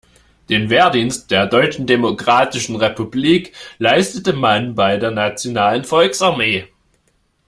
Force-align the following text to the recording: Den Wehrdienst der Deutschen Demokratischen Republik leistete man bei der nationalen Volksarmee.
Den 0.49 0.71
Wehrdienst 0.71 1.29
der 1.29 1.45
Deutschen 1.45 1.85
Demokratischen 1.85 2.75
Republik 2.75 3.53
leistete 3.77 4.33
man 4.33 4.73
bei 4.73 4.97
der 4.97 5.11
nationalen 5.11 5.83
Volksarmee. 5.83 6.65